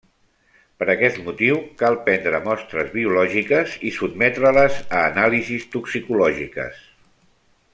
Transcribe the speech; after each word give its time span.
Per 0.83 0.85
aquest 0.93 1.19
motiu, 1.25 1.59
cal 1.81 1.97
prendre 2.07 2.39
mostres 2.47 2.89
biològiques 2.95 3.75
i 3.91 3.93
sotmetre-les 3.99 4.81
a 5.01 5.05
anàlisis 5.11 5.69
toxicològiques. 5.77 6.81